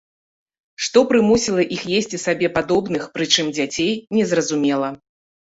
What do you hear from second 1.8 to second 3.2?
есці сабе падобных,